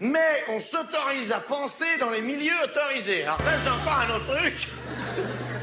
[0.00, 3.22] Mais on s'autorise à penser dans les milieux autorisés.
[3.22, 4.68] Alors ça, c'est encore un autre truc.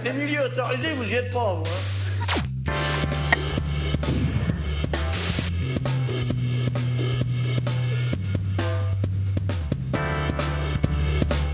[0.04, 1.63] Les milieux autorisés, vous y êtes pas, vous.
[1.63, 2.02] hein.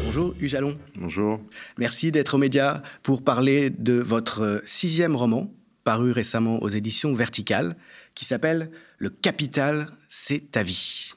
[0.04, 0.78] Bonjour Ujalon.
[0.96, 1.40] Bonjour.
[1.78, 5.52] Merci d'être aux médias pour parler de votre sixième roman,
[5.84, 7.76] paru récemment aux éditions Verticales,
[8.16, 11.12] qui s'appelle Le Capital, c'est ta vie.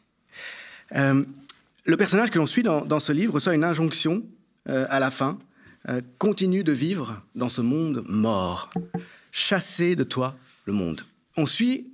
[0.96, 1.24] Euh,
[1.84, 4.24] le personnage que l'on suit dans, ce livre reçoit une injonction
[4.68, 5.38] euh, à la fin.
[5.88, 8.70] Euh, continue de vivre dans ce monde mort.
[9.32, 11.02] Chasser de toi le monde.
[11.36, 11.86] On suit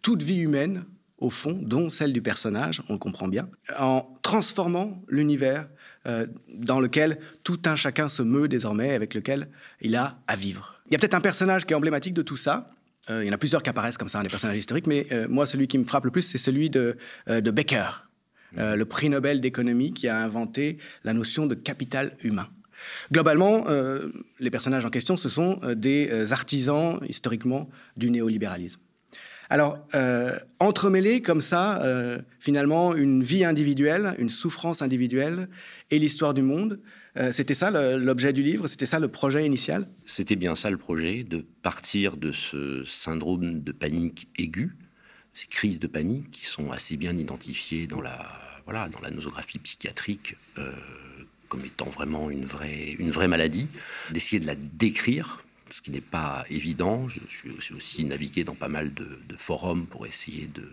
[0.00, 0.84] toute vie humaine
[1.18, 5.68] au fond, dont celle du personnage, on le comprend bien, en transformant l'univers
[6.04, 9.48] dans lequel tout un chacun se meut désormais, avec lequel
[9.80, 10.79] il a à vivre.
[10.90, 12.68] Il y a peut-être un personnage qui est emblématique de tout ça.
[13.10, 15.06] Euh, il y en a plusieurs qui apparaissent comme ça, hein, des personnages historiques, mais
[15.12, 16.96] euh, moi, celui qui me frappe le plus, c'est celui de,
[17.28, 18.08] euh, de Becker,
[18.58, 22.48] euh, le prix Nobel d'économie qui a inventé la notion de capital humain.
[23.12, 23.66] Globalement,
[24.38, 27.68] les personnages en question, ce sont des artisans historiquement
[27.98, 28.80] du néolibéralisme.
[29.50, 29.86] Alors,
[30.60, 31.82] entremêler comme ça,
[32.38, 35.50] finalement, une vie individuelle, une souffrance individuelle
[35.90, 36.80] et l'histoire du monde,
[37.16, 39.88] euh, c'était ça l'objet du livre, c'était ça le projet initial?
[40.04, 44.76] C'était bien ça le projet, de partir de ce syndrome de panique aiguë,
[45.34, 48.28] ces crises de panique qui sont assez bien identifiées dans la,
[48.64, 50.72] voilà, dans la nosographie psychiatrique euh,
[51.48, 53.66] comme étant vraiment une vraie, une vraie maladie,
[54.12, 57.08] d'essayer de la décrire, ce qui n'est pas évident.
[57.08, 60.68] Je suis aussi, navigué dans pas mal de, de forums pour essayer de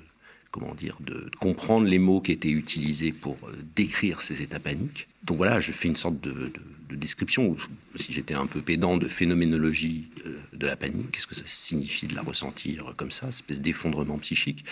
[0.52, 5.08] comment dire, de comprendre les mots qui étaient utilisés pour euh, décrire ces états paniques.
[5.24, 6.52] Donc voilà, je fais une sorte de, de-
[6.90, 7.58] de description,
[7.96, 11.12] si j'étais un peu pédant, de phénoménologie euh, de la panique.
[11.12, 14.64] Qu'est-ce que ça signifie de la ressentir comme ça, espèce d'effondrement psychique?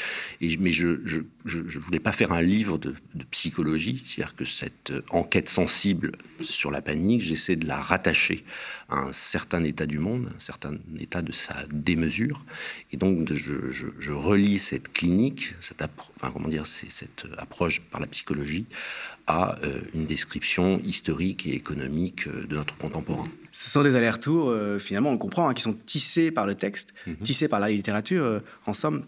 [0.41, 2.95] Mais je je voulais pas faire un livre de,
[3.31, 8.45] psychologie, c'est-à-dire que cette euh, enquête sensible sur la panique, j'essaie de la rattacher
[8.89, 12.45] à un certain état du monde, un certain état de sa démesure.
[12.91, 15.83] Et donc, je, je, relie cette clinique, cette,
[16.89, 18.65] cette approche par la psychologie
[19.27, 23.27] à euh, une description historique et économique euh, de notre contemporain.
[23.51, 26.93] Ce sont des allers-retours, euh, finalement, on comprend, hein, qui sont tissés par le texte,
[27.23, 29.03] tissés par la littérature, euh, en somme,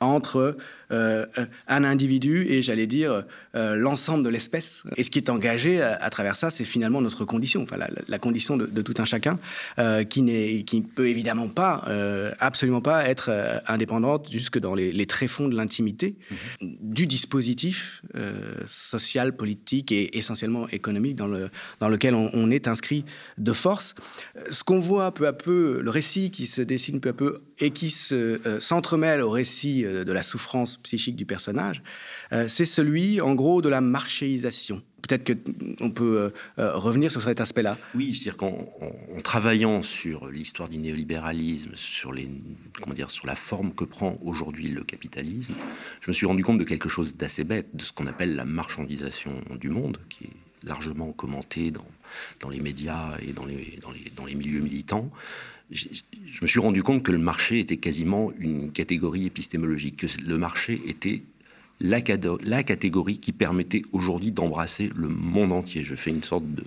[0.00, 0.56] entre
[0.92, 1.26] euh,
[1.68, 4.84] un individu et, j'allais dire, euh, l'ensemble de l'espèce.
[4.96, 7.88] Et ce qui est engagé à, à travers ça, c'est finalement notre condition, enfin la,
[8.08, 9.38] la condition de, de tout un chacun,
[9.78, 14.58] euh, qui n'est, qui ne peut évidemment pas, euh, absolument pas être euh, indépendante jusque
[14.58, 16.16] dans les, les tréfonds de l'intimité
[16.60, 22.68] du dispositif euh, social, politique et essentiellement économique dans, le, dans lequel on, on est
[22.68, 23.04] inscrit
[23.38, 23.94] de force.
[24.36, 27.42] Euh, Ce qu'on voit peu à peu, le récit qui se dessine peu à peu
[27.58, 28.14] et qui se,
[28.46, 31.82] euh, s'entremêle au récit euh, de la souffrance psychique du personnage,
[32.32, 34.82] euh, c'est celui, en gros, de la marchéisation.
[35.06, 35.34] Peut-être
[35.78, 37.76] qu'on peut euh, euh, revenir sur cet aspect-là.
[37.96, 42.30] Oui, c'est-à-dire qu'en en- en travaillant sur l'histoire du néolibéralisme, sur, les,
[42.80, 45.54] comment dire, sur la forme que prend aujourd'hui le capitalisme,
[46.00, 48.44] je me suis rendu compte de quelque chose d'assez bête, de ce qu'on appelle la
[48.44, 50.30] marchandisation du monde, qui est
[50.64, 51.84] largement commenté dans,
[52.38, 55.10] dans les médias et dans les, dans les, dans les milieux militants.
[55.72, 60.38] Je me suis rendu compte que le marché était quasiment une catégorie épistémologique, que le
[60.38, 61.22] marché était
[61.80, 65.82] la, catégorie qui permettait aujourd'hui d'embrasser le monde entier.
[65.84, 66.62] Je fais une sorte de,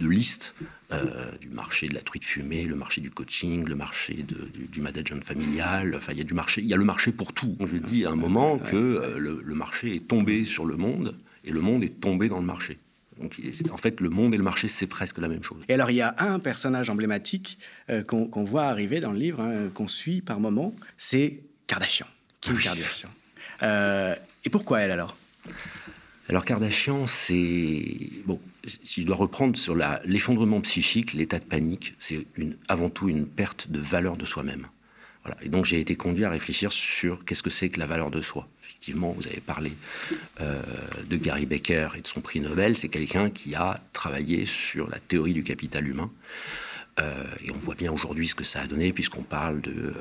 [0.00, 0.54] de liste
[0.92, 4.66] euh, du marché de la truite fumée, le marché du coaching, le marché de- du,
[4.66, 5.94] du management familial.
[5.96, 7.56] Enfin, il y a du marché, il y a le marché pour tout.
[7.60, 11.14] Je dis à un moment que euh, le, le marché est tombé sur le monde
[11.44, 12.78] et le monde est tombé dans le marché.
[13.20, 13.40] Donc,
[13.72, 15.58] en fait, le monde et le marché, c'est presque la même chose.
[15.68, 17.58] Et alors, il y a un personnage emblématique
[17.88, 22.06] euh, qu'on voit arriver dans le livre, hein, qu'on suit par moment, c'est Kardashian,
[22.40, 23.08] Kim Kardashian.
[23.62, 24.14] Euh,
[24.44, 25.16] et pourquoi elle alors?
[26.28, 27.84] Alors Kardashian, c'est
[28.26, 28.40] bon.
[28.82, 33.08] Si je dois reprendre sur la- l'effondrement psychique, l'état de panique, c'est une- avant tout
[33.08, 34.66] une perte de valeur de soi-même.
[35.24, 35.36] Voilà.
[35.44, 38.20] Et donc j'ai été conduit à réfléchir sur qu'est-ce que c'est que la valeur de
[38.20, 38.48] soi.
[38.86, 39.72] Effectivement, vous avez parlé
[40.40, 40.62] euh,
[41.10, 42.76] de Gary Becker et de son prix Nobel.
[42.76, 46.08] C'est quelqu'un qui a travaillé sur la théorie du capital humain.
[47.00, 49.92] Euh, et on voit bien aujourd'hui ce que ça a donné, puisqu'on parle de, euh,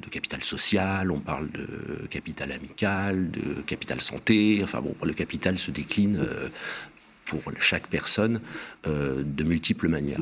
[0.00, 1.66] de, capital social, on parle de
[2.10, 4.60] capital amical, de capital santé.
[4.62, 6.24] Enfin bon, le capital se décline
[7.24, 8.40] pour chaque personne
[8.86, 10.20] de multiples manières.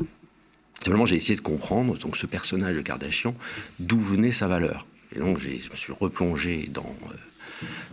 [0.83, 3.35] Simplement, j'ai essayé de comprendre, donc ce personnage de Kardashian,
[3.79, 4.87] d'où venait sa valeur.
[5.15, 6.97] Et donc, je me suis replongé dans,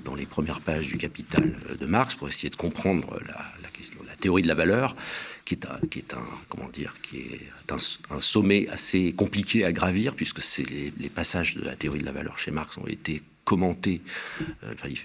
[0.04, 4.00] dans les premières pages du Capital de Marx pour essayer de comprendre la, la, question,
[4.08, 4.96] la théorie de la valeur
[5.46, 9.72] qui est un, qui est un comment dire, qui est un, sommet assez compliqué à
[9.72, 13.22] gravir, puisque c'est les, passages de la théorie de la valeur chez Marx ont été
[13.44, 14.02] commentés.
[14.64, 14.98] Euh, il,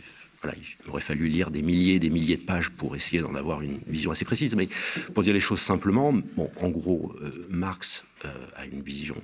[0.43, 3.61] voilà, il aurait fallu lire des milliers des milliers de pages pour essayer d'en avoir
[3.61, 4.55] une vision assez précise.
[4.55, 4.69] Mais
[5.13, 9.21] pour dire les choses simplement, bon, en gros, euh, Marx euh, a une vision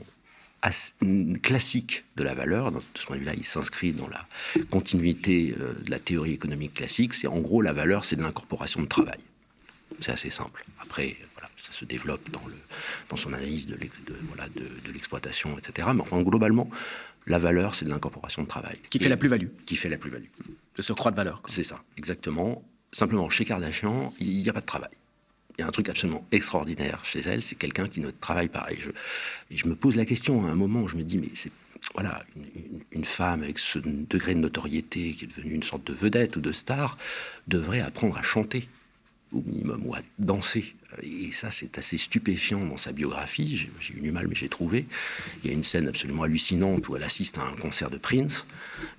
[1.42, 2.72] classique de la valeur.
[2.72, 4.26] De ce point de vue-là, il s'inscrit dans la
[4.70, 7.14] continuité de la théorie économique classique.
[7.14, 9.18] C'est en gros la valeur, c'est de l'incorporation de travail.
[10.00, 10.64] C'est assez simple.
[10.80, 12.54] Après, voilà, ça se développe dans, le,
[13.08, 13.78] dans son analyse de,
[14.92, 15.88] l'exploitation, etc.
[15.94, 16.68] Mais enfin, globalement,
[17.26, 18.78] la valeur, c'est de l'incorporation de travail.
[18.90, 19.48] Qui fait la plus-value.
[19.66, 20.28] Qui fait la plus-value.
[20.76, 21.42] De surcroît de valeur.
[21.46, 22.62] C'est ça, exactement.
[22.92, 24.90] Simplement, chez Kardashian, il n'y a pas de travail.
[25.56, 28.66] Il y a un truc absolument extraordinaire chez elle, c'est quelqu'un qui ne travaille pas.
[28.70, 31.52] Et je, me pose la question à un moment, où je me dis, mais c'est
[31.92, 32.24] voilà,
[32.92, 36.40] une, femme avec ce degré de notoriété qui est devenue une sorte de vedette ou
[36.40, 36.96] de star
[37.46, 38.68] devrait apprendre à chanter
[39.32, 40.74] au minimum, ou à danser.
[41.02, 43.68] Et ça, c'est assez stupéfiant dans sa biographie.
[43.80, 44.86] J'ai eu du mal, mais j'ai trouvé.
[45.42, 48.46] Il y a une scène absolument hallucinante où elle assiste à un concert de Prince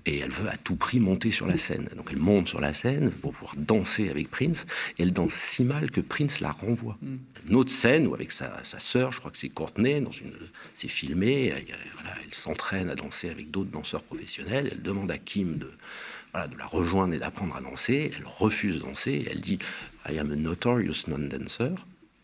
[0.06, 1.90] et elle veut à tout prix monter sur la scène.
[1.96, 4.66] Donc elle monte sur la scène pour pouvoir danser avec Prince
[4.98, 6.98] et elle danse si mal que Prince la renvoie.
[7.02, 7.16] Mm.
[7.50, 10.34] Une autre scène où avec sa, sa sœur, je crois que c'est Courtney, dans une,
[10.74, 14.70] c'est filmé, elle, elle s'entraîne à danser avec d'autres danseurs professionnels.
[14.72, 15.72] Elle demande à Kim de
[16.52, 18.12] de la rejoindre et d'apprendre à danser.
[18.16, 19.26] Elle refuse de danser.
[19.32, 19.60] Elle dit
[20.08, 21.76] I am a notorious non-dancer.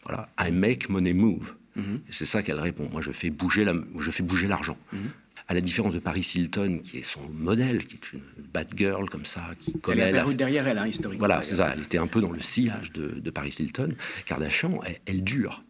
[0.03, 1.55] Voilà, I make money move.
[1.75, 2.01] Mhm.
[2.09, 2.89] C'est ça qu'elle répond.
[2.91, 4.77] Moi, je fais bouger la, je fais bouger l'argent.
[4.93, 5.09] Mhm.
[5.47, 8.21] À la différence de Paris Hilton, qui est son modèle, qui est une
[8.53, 10.03] bad girl comme ça, qui connaît.
[10.03, 11.19] Elle est derrière elle, hein, historiquement.
[11.19, 11.73] Voilà, c'est ça.
[11.73, 13.93] Elle était un peu dans le sillage de, Paris Hilton.
[14.25, 15.63] Kardashian, elle, elle, dure.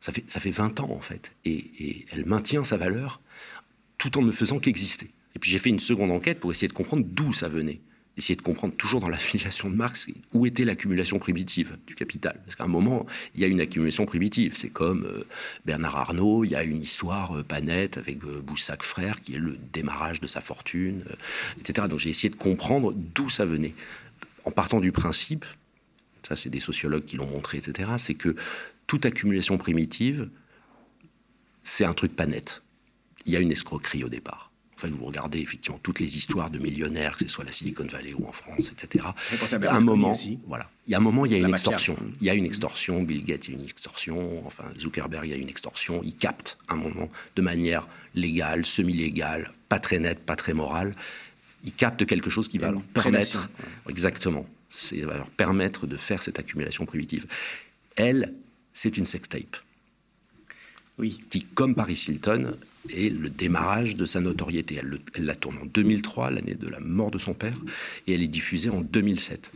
[0.00, 1.32] Ça fait, ça fait 20 ans, en fait.
[1.44, 3.20] Et, et elle maintient sa valeur
[3.98, 5.10] tout en ne faisant qu'exister.
[5.36, 7.80] Et puis j'ai fait une seconde enquête pour essayer de comprendre d'où ça venait.
[8.18, 12.38] Essayer de comprendre toujours dans l'affiliation de Marx où était l'accumulation primitive du capital.
[12.44, 14.52] Parce qu'à un moment, il y a une accumulation primitive.
[14.54, 15.24] C'est comme euh,
[15.64, 19.34] Bernard Arnault, il y a une histoire euh, pas nette avec euh, Boussac frère qui
[19.34, 21.04] est le démarrage de sa fortune,
[21.58, 21.88] etc.
[21.88, 23.74] Donc j'ai essayé de comprendre d'où ça venait.
[24.44, 25.46] En partant du principe,
[26.22, 28.36] ça c'est des sociologues qui l'ont montré, etc., c'est que
[28.86, 30.28] toute accumulation primitive,
[31.62, 32.62] c'est un truc pas net.
[33.24, 34.51] Il y a une escroquerie au départ
[34.90, 38.26] vous regardez effectivement toutes les histoires de millionnaires, que ce soit la Silicon Valley ou
[38.26, 39.04] en France, etc.
[39.68, 40.16] À un moment,
[40.46, 41.96] voilà, il y a un moment, il y a une extorsion.
[42.20, 43.02] Il y a une extorsion.
[43.02, 44.46] Bill Gates, il y a une extorsion.
[44.46, 46.00] Enfin, Zuckerberg, il y a une extorsion.
[46.02, 50.94] Il capte un moment de manière légale, semi-légale, pas très nette, pas très morale.
[51.64, 53.48] Il capte quelque chose qui va leur permettre,
[53.88, 57.26] exactement, c'est va leur permettre de faire cette accumulation primitive.
[57.94, 58.32] Elle,
[58.72, 59.56] c'est une sextape.
[61.30, 62.54] Qui, comme Paris Hilton,
[62.90, 64.80] et le démarrage de sa notoriété.
[65.14, 67.56] Elle, la tourne en 2003, l'année de la mort de son père,
[68.06, 69.52] et elle est diffusée en 2007.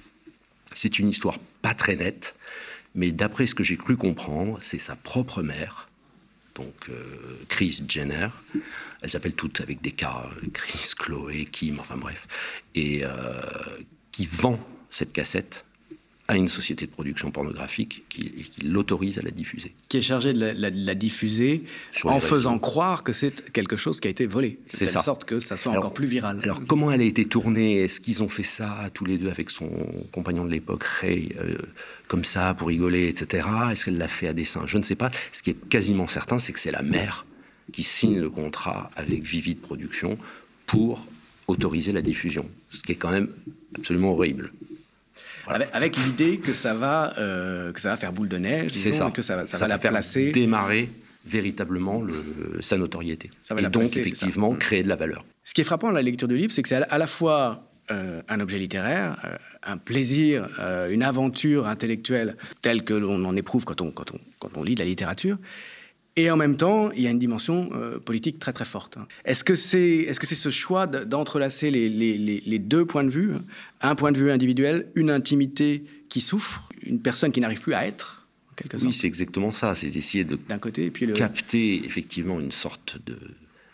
[0.75, 2.35] C'est une histoire pas très nette,
[2.95, 5.89] mais d'après ce que j'ai cru comprendre, c'est sa propre mère,
[6.55, 7.05] donc euh,
[7.49, 8.29] Chris Jenner.
[9.03, 12.27] Elles s'appellent toutes avec des cas, Chris, Chloé, Kim, enfin bref,
[12.75, 13.11] et euh,
[14.13, 14.59] qui vend
[14.91, 15.66] cette cassette
[16.29, 19.73] à une société de production pornographique qui, l'autorise à la diffuser.
[19.89, 21.63] Qui est chargée de la, diffuser
[22.05, 24.59] en faisant croire que c'est quelque chose qui a été volé.
[24.67, 24.99] C'est ça.
[24.99, 26.41] De sorte que ça soit encore plus viral.
[26.43, 27.79] Alors comment elle a été tournée?
[27.79, 29.71] Est-ce qu'ils ont fait ça tous les deux avec son
[30.11, 31.59] compagnon de l'époque, Ray, euh,
[32.09, 33.47] comme ça, pour rigoler, etc.
[33.71, 34.63] Est-ce qu'elle l'a fait à dessein?
[34.67, 35.11] Je ne sais pas.
[35.33, 37.25] Ce qui est quasiment certain, c'est que c'est la mère
[37.73, 40.19] qui signe le contrat avec Vivid Production
[40.67, 41.07] pour
[41.47, 42.49] autoriser la diffusion.
[42.71, 43.29] Ce qui est quand même
[43.77, 44.53] absolument horrible.
[45.47, 49.11] Avec, l'idée que ça va euh, que ça va faire boule de neige, ça.
[49.11, 50.89] que ça, va la faire placer démarrer
[51.25, 52.15] véritablement le,
[52.61, 53.31] sa notoriété.
[53.57, 54.59] et donc effectivement mm.
[54.59, 55.25] créer de la valeur.
[55.45, 57.69] Ce qui est frappant dans la lecture du livre, c'est que c'est à la fois
[57.91, 60.47] euh, un objet littéraire, euh, un plaisir,
[60.91, 64.75] une aventure intellectuelle telle que l'on en éprouve quand on, quand, on, quand on lit
[64.75, 65.39] de la littérature,
[66.17, 68.97] et en même temps, il y a une dimension euh, politique très très forte.
[69.25, 73.11] Est-ce que c'est est -ce c'est ce choix d'entrelacer les, les, les, deux points de
[73.11, 73.33] vue,
[73.83, 77.87] un point de vue individuel, une intimité qui souffre, une personne qui n'arrive plus à
[77.87, 78.93] être en quelque sorte?
[78.93, 79.75] Oui, c'est exactement ça.
[79.75, 81.13] C'est d'essayer de côté, et puis le...
[81.13, 82.99] capter effectivement une sorte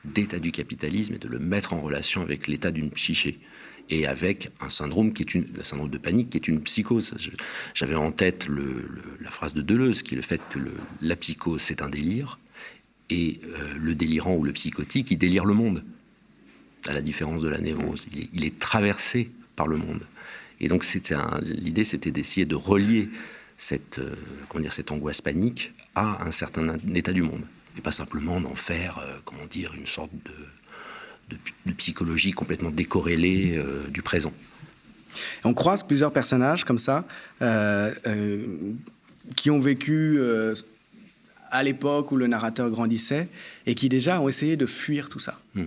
[0.04, 3.38] d'état du capitalisme et de le mettre en relation avec l'état d'une psyché
[3.90, 7.14] et avec un syndrome qui est une, syndrome de panique qui est une psychose.
[7.74, 8.48] J'avais en tête
[9.20, 10.58] la phrase de Deleuze qui est le fait que
[11.00, 12.38] la psychose c'est un délire
[13.10, 13.40] Et
[13.76, 15.84] le délirant ou le psychotique, il délire le monde,
[16.86, 18.06] à la différence de la névrose.
[18.32, 20.02] Il est, traversé par le monde.
[20.60, 20.86] Et donc
[21.42, 23.08] l'idée, c'était d'essayer de relier
[23.56, 24.00] cette,
[24.48, 27.42] comment dire, cette angoisse panique à un certain état du monde.
[27.76, 30.32] Et pas simplement d'en faire, comment dire, une sorte de,
[31.66, 34.32] de, psychologie complètement décorrélée du présent.
[35.44, 37.04] On croise plusieurs personnages comme ça,
[37.40, 38.72] euh, euh,
[39.36, 40.54] qui ont vécu euh,
[41.50, 43.28] à l'époque où le narrateur grandissait
[43.66, 45.38] et qui déjà ont essayé de fuir tout ça.
[45.54, 45.66] Hmm.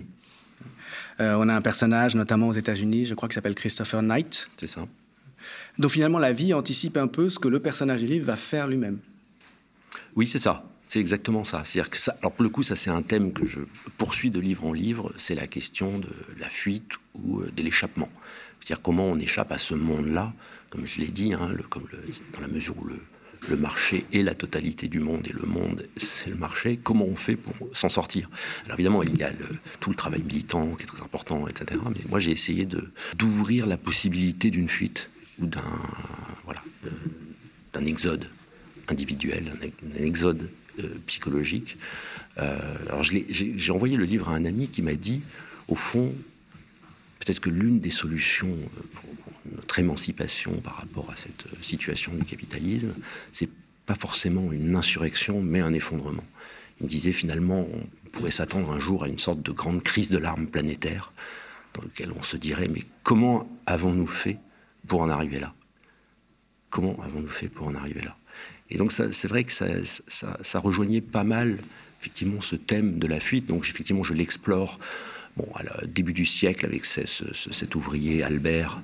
[1.18, 4.50] on a un personnage, notamment aux États-Unis, je crois, qui s'appelle Christopher Knight.
[4.56, 4.86] C'est ça.
[5.78, 8.66] Donc finalement, la vie anticipe un peu ce que le personnage du livre va faire
[8.66, 8.98] lui-même.
[10.14, 10.64] Oui, c'est ça.
[10.86, 11.62] C'est exactement ça.
[11.64, 11.98] C'est-à-dire que.
[12.20, 13.60] Alors pour le coup, ça c'est un thème que je
[13.98, 15.12] poursuis de livre en livre.
[15.18, 18.08] C'est la question de la fuite ou de l'échappement.
[18.60, 20.32] C'est-à-dire comment on échappe à ce monde-là,
[20.70, 21.86] comme je l'ai dit, hein, comme
[22.34, 26.30] dans la mesure où le, marché est la totalité du monde et le monde c'est
[26.30, 28.28] le marché, comment on fait pour s'en sortir?
[28.64, 29.30] Alors évidemment, il y a
[29.78, 31.80] tout le travail militant qui est très important, etc.
[31.88, 32.66] Mais moi j'ai essayé
[33.14, 35.62] d'ouvrir la possibilité d'une fuite ou d'un
[36.44, 36.62] voilà,
[37.72, 38.26] d'un exode
[38.88, 40.65] individuel, un, exode euh,
[41.06, 41.76] psychologique.
[42.38, 42.58] Euh,
[43.02, 45.22] j'ai envoyé le livre à un ami qui m'a dit,
[45.68, 46.12] au fond,
[47.18, 49.04] peut-être que l'une des solutions euh, pour
[49.54, 52.92] notre émancipation par rapport à cette euh, situation du capitalisme,
[53.32, 53.48] c'est
[53.86, 56.24] pas forcément une insurrection, mais un effondrement.
[56.80, 60.10] Il me disait finalement, on pourrait s'attendre un jour à une sorte de grande crise
[60.10, 61.12] de larmes planétaire,
[61.74, 64.38] dans laquelle on se dirait, mais comment avons-nous fait
[64.86, 65.54] pour en arriver là?
[66.70, 68.16] Comment avons-nous fait pour en arriver là?
[68.70, 71.58] Et donc c'est vrai que ça, rejoignait pas mal,
[72.00, 73.46] effectivement, ce thème de la fuite.
[73.46, 74.78] Donc effectivement, je l'explore
[75.36, 78.80] bon, à début du siècle, avec cet ouvrier Albert,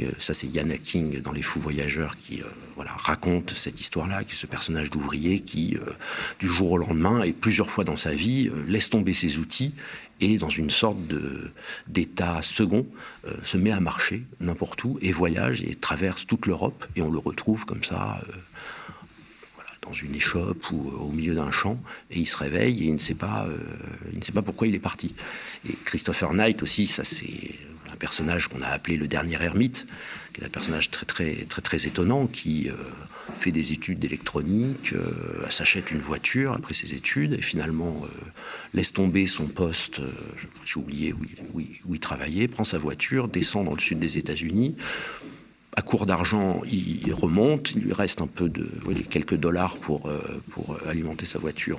[0.00, 4.24] euh, ça c'est Yann King dans Les Fous Voyageurs, qui euh, voilà, raconte cette histoire-là,
[4.24, 5.90] qui est ce personnage d'ouvrier qui, euh,
[6.40, 9.72] du jour au lendemain, et plusieurs fois dans sa vie, laisse tomber ses outils
[10.20, 10.98] et dans une sorte
[11.88, 12.86] d'état second,
[13.42, 17.18] se met à marcher n'importe où et voyage et traverse toute l'Europe, et on le
[17.18, 18.20] retrouve comme ça
[19.84, 21.78] dans une échoppe ou au milieu d'un champ,
[22.10, 23.56] et il se réveille et il ne sait pas, euh,
[24.12, 25.14] il ne sait pas pourquoi il est parti.
[25.68, 27.54] Et Christopher Knight aussi, ça c'est
[27.92, 29.86] un personnage qu'on a appelé le dernier ermite,
[30.32, 32.74] qui est un personnage très très très très étonnant qui euh,
[33.34, 38.06] fait des études d'électronique, euh, s'achète une voiture après ses études et finalement
[38.72, 40.00] laisse tomber son poste,
[40.64, 41.14] j'ai oublié
[41.52, 44.76] où il travaillait, prend sa voiture, descend dans le sud des États-Unis
[45.76, 48.68] à court d'argent, il remonte, il lui reste un peu de
[49.10, 51.78] quelques dollars pour, euh, pour alimenter sa voiture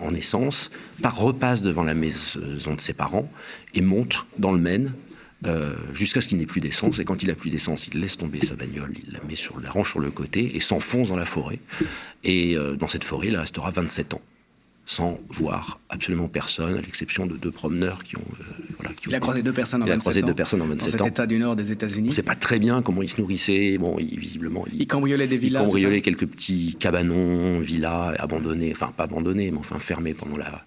[0.00, 0.70] en, en, essence,
[1.04, 3.30] repasse devant la maison de ses parents
[3.74, 4.92] et monte dans le Maine
[5.46, 7.00] euh, jusqu'à ce qu'il n'ait plus d'essence.
[7.00, 9.58] Et quand il a plus d'essence, il laisse tomber sa bagnole, il la met sur
[9.58, 11.58] la range sur le côté et s'enfonce dans la forêt.
[12.22, 14.20] Et euh, dans cette forêt, il restera 27 ans
[14.92, 18.20] sans voir absolument personne, à l'exception de deux promeneurs qui ont.
[18.20, 18.44] Euh,
[18.78, 19.96] voilà, qui il a croisé deux personnes en 27 ans.
[19.96, 22.08] Il a croisé deux personnes en 27 dans cet état du nord des États-Unis.
[22.08, 23.78] On ne sait pas très bien comment ils se nourrissaient.
[23.78, 24.66] Bon, il, visiblement.
[24.72, 25.62] Il, il cambriolait des villas.
[25.62, 30.64] Il cambriolait quelques petits cabanons, villas abandonnés, enfin pas abandonnés, mais enfin fermés pendant la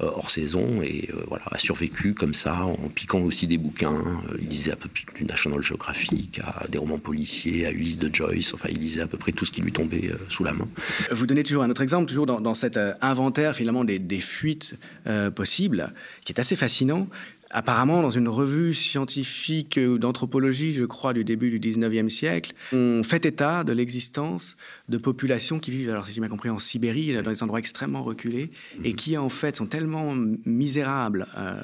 [0.00, 0.82] euh, hors saison.
[0.82, 4.02] Et euh, voilà, a survécu comme ça, en piquant aussi des bouquins.
[4.40, 8.54] il lisait un peu du National Geographic, à des romans policiers, à Ulysse de Joyce.
[8.54, 10.68] Enfin, il lisait à peu près tout ce qui lui tombait sous la main.
[11.10, 14.76] Vous donnez toujours un autre exemple, toujours dans, dans cet inventaire finalement des, des fuites
[15.06, 15.92] euh, possibles,
[16.24, 17.08] qui est assez fascinant.
[17.50, 23.24] Apparemment, dans une revue scientifique d'anthropologie, je crois, du début du 19e siècle, on fait
[23.24, 24.56] état de l'existence
[24.88, 28.02] de populations qui vivent, alors si j'ai bien compris, en Sibérie, dans des endroits extrêmement
[28.02, 28.50] reculés,
[28.82, 30.12] et qui en fait sont tellement
[30.44, 31.62] misérables, euh,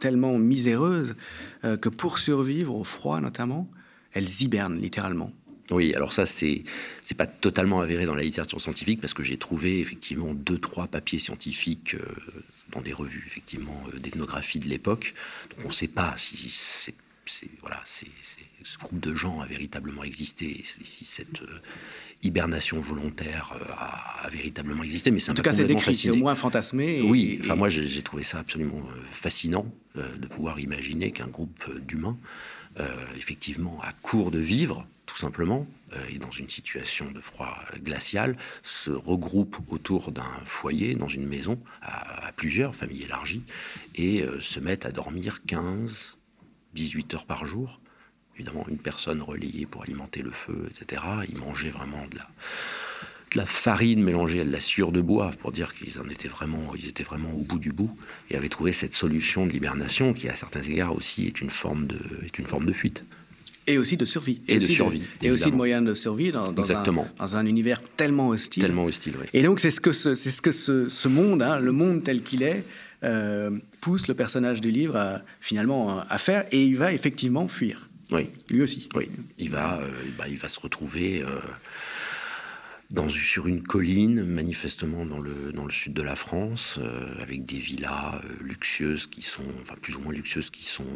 [0.00, 1.14] tellement miséreuses,
[1.64, 3.70] euh, que pour survivre au froid notamment,
[4.12, 5.30] elles hibernent littéralement.
[5.70, 6.62] Oui, alors ça, c'est
[7.02, 10.86] c'est pas totalement avéré dans la littérature scientifique parce que j'ai trouvé effectivement deux, trois
[10.86, 12.04] papiers scientifiques euh,
[12.72, 15.14] dans des revues effectivement euh, d'ethnographie de l'époque.
[15.50, 16.94] Donc on ne sait pas si c'est
[17.62, 18.06] voilà, c'est
[18.64, 21.58] ce groupe de gens a véritablement existé, si cette euh,
[22.22, 25.10] hibernation volontaire a, véritablement existé.
[25.10, 27.00] Mais en tout cas, c'est décrit, c'est au moins fantasmé.
[27.00, 32.18] oui, enfin moi j'ai trouvé ça absolument fascinant de pouvoir imaginer qu'un groupe d'humains,
[33.16, 38.36] effectivement, à court de vivre, tout simplement, euh, et dans une situation de froid glacial,
[38.62, 43.42] se regroupent autour d'un foyer, dans une maison, à, plusieurs, familles élargies,
[43.94, 46.16] et euh, se mettent à dormir 15,
[46.74, 47.80] 18 heures par jour.
[48.36, 51.02] Évidemment, une personne relayée pour alimenter le feu, etc.
[51.28, 52.18] Ils mangeaient vraiment de
[53.36, 56.74] la, farine mélangée à de la sueur de bois, pour dire qu'ils en étaient vraiment,
[56.74, 57.96] ils étaient vraiment au bout du bout,
[58.30, 61.86] et avaient trouvé cette solution de l'hibernation qui, à certains égards aussi, est une forme
[61.86, 63.04] de fuite.
[63.66, 64.40] Et aussi de survie.
[64.46, 65.02] Et, de survie.
[65.22, 68.62] et aussi de moyens de survie dans, dans, un, dans, un, univers tellement hostile.
[68.62, 69.26] Tellement hostile, oui.
[69.32, 72.22] Et donc, c'est ce que ce, ce, que ce, ce monde, hein, le monde tel
[72.22, 72.64] qu'il est,
[73.04, 76.44] euh, pousse le personnage du livre à, finalement à faire.
[76.52, 77.88] Et il va effectivement fuir.
[78.10, 78.28] Oui.
[78.50, 78.88] Lui aussi.
[78.94, 79.08] Oui.
[79.38, 81.22] Il va, euh, bah, il va se retrouver.
[81.22, 81.38] Euh,
[82.90, 86.78] dans, sur une colline, manifestement dans le, dans le sud de la France,
[87.18, 90.86] avec des villas luxueuses qui sont, enfin plus ou moins luxueuses, qui sont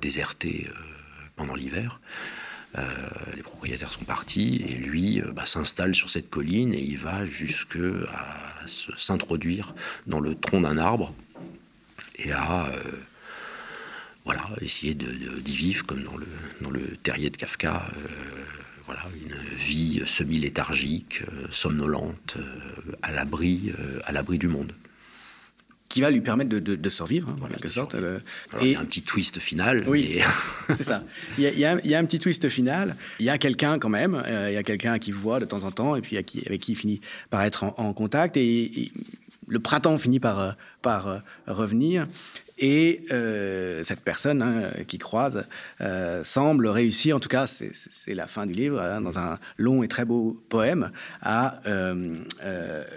[0.00, 0.68] désertées
[1.36, 2.00] pendant l'hiver.
[3.36, 7.78] les propriétaires sont partis et lui bah, s'installe sur cette colline et il va jusque
[8.12, 9.74] à s'introduire
[10.06, 11.14] dans le tronc d'un arbre
[12.16, 12.66] et à
[14.24, 16.26] voilà essayer d'y vivre comme dans le,
[16.62, 17.86] dans le terrier de Kafka
[18.86, 24.72] voilà, une vie semi-léthargique, euh, somnolente, euh, à l'abri, euh, à l'abri du monde
[25.94, 27.94] qui va lui permettre de, survivre, hein, en quelque sorte.
[27.94, 28.64] et...
[28.64, 29.84] Il y a un petit twist final.
[29.86, 30.18] Oui,
[30.76, 31.04] c'est ça.
[31.38, 32.96] Il y, a, un petit twist final.
[33.20, 35.70] Il y a quelqu'un quand même, il y a quelqu'un qui voit de temps en
[35.70, 38.36] temps, et puis avec qui, il finit par être en, contact.
[38.36, 38.90] Et,
[39.46, 42.08] le printemps finit par, par revenir.
[42.58, 45.46] Et euh, cette personne hein, qui croise
[45.80, 49.82] euh, semble réussir, en tout cas c'est la fin du livre, hein, dans un long
[49.82, 52.14] et très beau poème, à euh,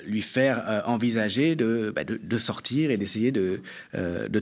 [0.05, 3.61] lui faire envisager bah, de, sortir et d'essayer de,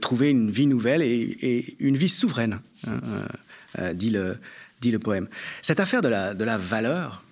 [0.01, 5.29] trouver une vie nouvelle et, une vie souveraine, hein, dit, le, poème.
[5.61, 7.23] Cette affaire de la, valeur,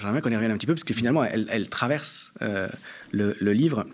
[0.00, 2.32] j'aimerais qu'on y revienne un petit peu, parce que finalement elle, traverse
[3.12, 3.86] le livre.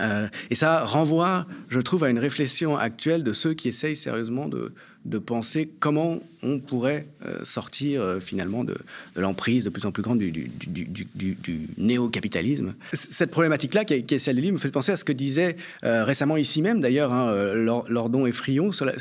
[0.00, 4.48] Euh, et ça renvoie, je trouve, à une réflexion actuelle de ceux qui essayent sérieusement
[4.48, 4.72] de,
[5.04, 8.76] de penser comment on pourrait euh, sortir euh, finalement de,
[9.14, 10.50] de l'emprise de plus en plus grande du, du,
[10.86, 12.74] du, néo-capitalisme.
[12.92, 16.36] Cette problématique-là, qui, est celle du livre, me fait penser à ce que disait récemment
[16.36, 18.98] ici même, d'ailleurs, hein, Lordon et Friot, sur la, et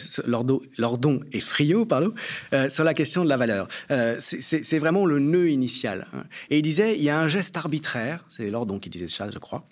[2.70, 3.68] sur la question de la valeur.
[4.20, 6.08] c'est vraiment le nœud initial.
[6.14, 6.24] Hein.
[6.50, 9.40] Et il disait, il y a un geste arbitraire, c'est Lordon qui disait ça, je
[9.40, 9.66] crois,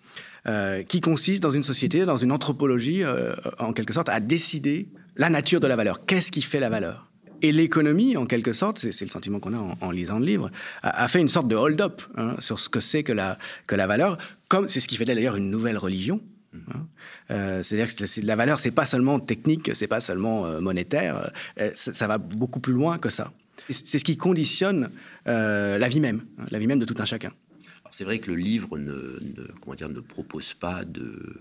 [0.48, 4.90] euh, qui consiste dans une société, dans une anthropologie, euh, en quelque sorte, à décider
[5.16, 6.04] la nature de la valeur.
[6.08, 7.12] Qu'est-ce qui fait la valeur?
[7.44, 10.50] Et l'économie, en quelque sorte, c'est le sentiment qu'on a en, lisant le livre,
[10.82, 13.86] a, fait une sorte de hold-up hein, sur ce que c'est que la, que la
[13.86, 16.22] valeur, comme c'est ce qui fait d'ailleurs une nouvelle religion.
[16.56, 16.88] Hein.
[17.30, 21.32] Euh, c'est-à-dire que la valeur, c'est pas seulement technique, c'est pas seulement monétaire,
[21.76, 23.32] ça, va beaucoup plus loin que ça.
[23.70, 24.90] C'est ce qui conditionne
[25.28, 27.32] la vie même, hein, la vie même de tout un chacun
[27.92, 31.36] c'est vrai que le livre ne, propose pas de,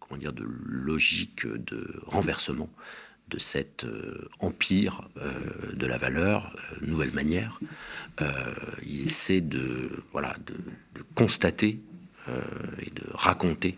[0.00, 2.70] comment dire, de logique de renversement
[3.32, 5.32] de cet euh, empire euh,
[5.72, 7.60] de la valeur, euh, nouvelle manière.
[8.86, 11.80] il essaie de, de, constater
[12.80, 13.76] et de raconter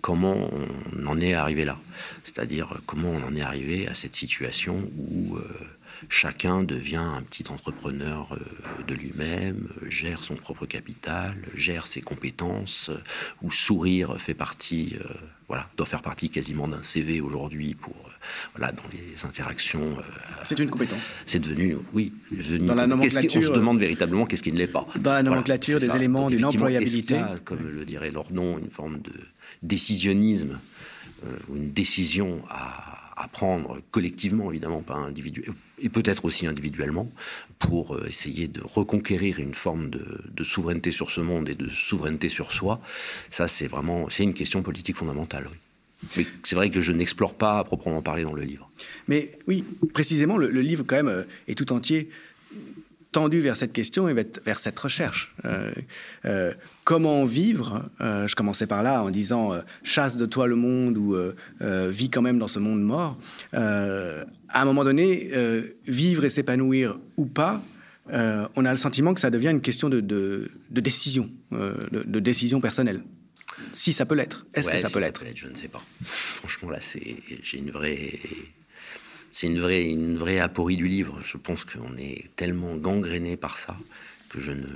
[0.00, 0.50] comment
[0.92, 1.76] on en est arrivé là.
[2.24, 5.36] C'est-à-dire comment on en est arrivé à cette situation où
[6.08, 12.90] chacun devient un petit entrepreneur euh, de lui-même, gère son propre capital, gère ses compétences,
[12.90, 12.98] euh,
[13.42, 15.08] où sourire fait partie, euh,
[15.48, 17.94] voilà, doit faire partie quasiment d'un CV aujourd'hui pour,
[18.56, 19.96] voilà, dans les interactions.
[20.44, 21.12] c'est une compétence.
[21.26, 22.12] C'est devenu, oui,
[22.60, 24.86] dans la nomenclature, on se demande véritablement qu'est-ce qui ne l'est pas.
[24.96, 27.20] Dans la nomenclature des éléments d'une employabilité.
[27.44, 29.12] comme le dirait leur nom, une forme de
[29.62, 30.58] décisionnisme
[31.48, 37.10] ou une décision à à prendre collectivement, évidemment, pas individuellement, et peut-être aussi individuellement,
[37.58, 42.28] pour euh, essayer de reconquérir une forme de, souveraineté sur ce monde et de souveraineté
[42.28, 42.80] sur soi,
[43.30, 45.48] ça c'est vraiment c'est une question politique fondamentale.
[46.16, 48.70] Mais c'est vrai que je n'explore pas à proprement parler dans le livre.
[49.08, 52.10] Mais oui, précisément, le, livre quand même euh, est tout entier
[53.16, 55.34] tendu vers cette question et vers cette recherche.
[55.46, 55.72] Euh,
[56.26, 56.52] euh,
[56.84, 59.52] comment vivre euh, Je commençais par là en disant
[59.82, 61.16] chasse de toi le monde ou
[61.88, 63.16] vis quand même dans ce monde mort.
[63.54, 65.30] à un moment donné,
[65.86, 67.62] vivre et s'épanouir ou pas,
[68.12, 73.00] on a le sentiment que ça devient une question de, de, décision, de, décision personnelle.
[73.72, 74.46] Si ça peut l'être.
[74.52, 75.24] Est-ce que ça peut l'être?
[75.34, 75.82] Je ne sais pas.
[76.02, 76.80] Franchement, là,
[77.42, 78.20] j'ai une vraie
[79.36, 81.20] c'est une vraie, aporie du livre.
[81.22, 83.76] Je pense qu'on est tellement gangréné par ça
[84.30, 84.66] que je ne.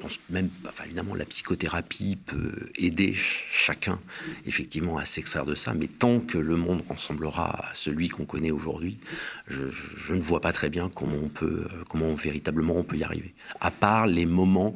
[0.00, 4.00] Pense même, enfin, évidemment, la psychothérapie peut aider chacun,
[4.44, 8.50] effectivement, à s'extraire de ça, mais tant que le monde ressemblera à celui qu'on connaît
[8.50, 8.98] aujourd'hui,
[9.46, 13.04] je, je, ne vois pas très bien comment on peut, comment véritablement on peut y
[13.04, 13.34] arriver.
[13.60, 14.74] À part les moments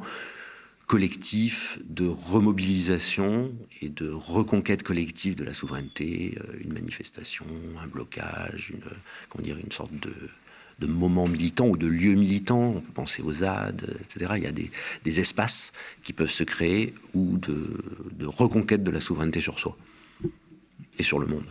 [0.87, 7.45] collectif de remobilisation et de reconquête collective de la souveraineté, euh, une manifestation,
[7.81, 8.81] un blocage, une,
[9.29, 10.13] comment dire, une sorte de,
[10.79, 12.73] de moment militant ou de lieu militant.
[12.75, 14.33] On peut penser aux ZAD, etc.
[14.37, 14.69] Il y a des,
[15.03, 15.71] des espaces
[16.03, 19.77] qui peuvent se créer ou de, de reconquête de la souveraineté sur soi
[20.99, 21.45] et sur le monde.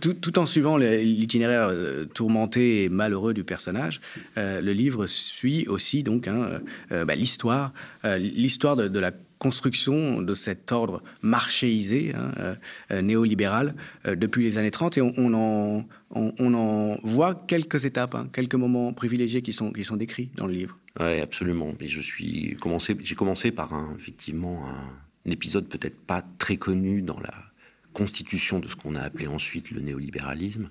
[0.00, 4.00] Tout, en suivant l'itinéraire euh, tourmenté et malheureux du personnage,
[4.38, 7.72] euh, le livre suit aussi donc hein, bah, l'histoire,
[8.04, 13.74] l'histoire de, la construction de cet ordre marchéisé, hein, néolibéral,
[14.04, 14.98] depuis les années 30.
[14.98, 20.52] Et on, en, voit quelques étapes, hein, quelques moments privilégiés qui sont, décrits dans le
[20.52, 20.78] livre.
[21.00, 21.74] Oui, absolument.
[21.80, 27.18] Et je suis commencé, j'ai commencé par effectivement un épisode peut-être pas très connu dans
[27.18, 27.51] la
[27.92, 30.70] constitution de ce qu'on a appelé ensuite le néolibéralisme,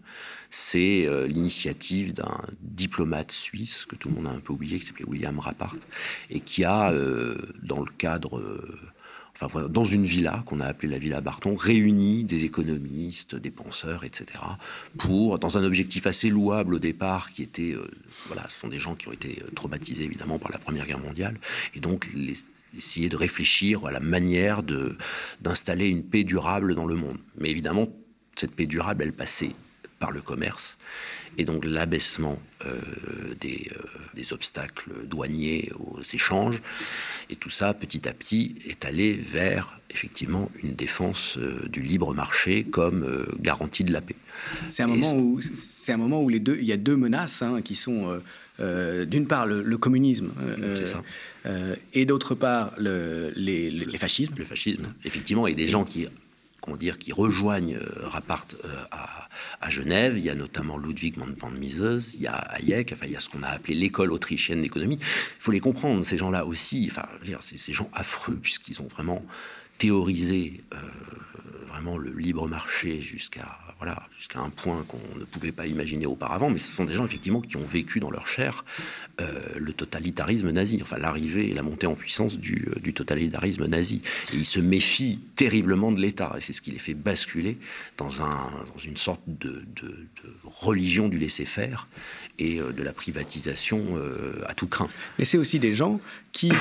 [0.50, 4.86] c'est euh, l'initiative d'un diplomate suisse que tout le monde a un peu oublié, qui
[4.86, 5.76] s'appelait William Rappart,
[6.30, 8.80] et qui a, euh, dans le cadre, euh,
[9.40, 14.04] enfin dans une villa qu'on a appelée la villa Barton, réuni des économistes, des penseurs,
[14.04, 14.26] etc.,
[14.98, 17.76] pour, dans un objectif assez louable au départ, qui était,
[18.28, 21.38] voilà, ce sont des gens qui ont été traumatisés évidemment par la Première Guerre mondiale,
[21.76, 22.36] et donc les
[22.78, 24.64] essayer de réfléchir à la manière
[25.42, 27.18] d'installer une paix durable dans le monde.
[27.38, 27.90] Mais évidemment,
[28.36, 29.52] cette paix durable, elle passait
[30.00, 30.78] par le commerce.
[31.38, 32.78] Et donc l'abaissement euh,
[33.40, 33.84] des, euh,
[34.16, 36.62] des, obstacles douaniers aux échanges,
[37.30, 42.14] et tout ça, petit à petit, est allé vers effectivement une défense euh, du libre
[42.14, 44.18] marché comme garantie de la paix.
[44.68, 45.40] C'est un, moment où,
[45.88, 48.22] un moment où les deux, il y a deux menaces hein, qui sont
[49.06, 50.32] d'une part le, communisme,
[51.94, 54.36] et d'autre part le, les, les, fascismes.
[54.38, 56.08] Le fascisme, effectivement, et des gens qui
[56.62, 59.28] comment dire, qui rejoignent euh, Rappart euh, à,
[59.60, 60.18] à, Genève.
[60.18, 63.20] Il y a notamment Ludwig von Mises, il y a Hayek, enfin, il y a
[63.20, 65.00] ce qu'on a appelé l'école autrichienne d'économie.
[65.02, 66.88] Il faut les comprendre, ces gens-là aussi.
[66.90, 67.08] Enfin,
[67.40, 69.26] c'est ces gens affreux, puisqu'ils ont vraiment
[69.78, 70.78] théorisé euh,
[71.70, 76.52] vraiment le libre marché jusqu'à voilà, jusqu'à un point qu'on ne pouvait pas imaginer auparavant,
[76.52, 78.64] mais ce sont des gens effectivement qui ont vécu dans leur chair
[79.20, 83.66] euh, le totalitarisme nazi, enfin l'arrivée et la montée en puissance du, euh, du totalitarisme
[83.66, 84.04] nazi.
[84.34, 87.58] Et ils se méfient terriblement de l'État, et c'est ce qui les fait basculer
[87.98, 90.08] dans, un, dans une sorte de, de,
[90.44, 91.88] religion du laisser-faire
[92.38, 94.00] et euh, de la privatisation
[94.46, 94.90] à tout craint.
[95.18, 96.00] Mais c'est aussi des gens
[96.34, 96.52] qui,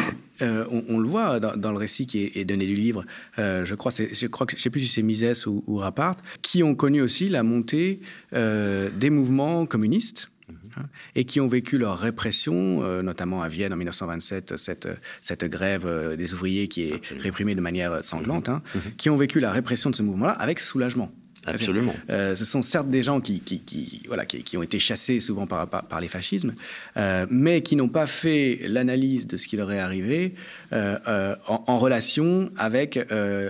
[0.41, 3.05] on, le voit dans, le récit qui est, donné du livre,
[3.37, 6.63] je crois, je crois que je sais plus si c'est Mises ou, ou Rapart, qui
[6.63, 8.01] ont connu aussi la montée
[8.33, 10.31] des mouvements communistes
[10.77, 14.89] Hein, et qui ont vécu leur répression, euh, notamment à Vienne en 1927, cette,
[15.21, 18.81] cette grève euh, des ouvriers qui est réprimée de manière sanglante, hein, mhm.
[18.81, 18.93] Mhm.
[18.97, 21.13] qui ont vécu la répression de ce mouvement-là avec soulagement.
[21.47, 21.95] Absolument.
[22.11, 25.67] Euh, ce sont certes des gens qui, qui, voilà, qui, ont été chassés souvent par,
[25.69, 26.55] par, les fascismes,
[26.97, 30.35] euh, mais qui n'ont pas fait l'analyse de ce qui leur est arrivé
[30.73, 32.99] euh, en, relation avec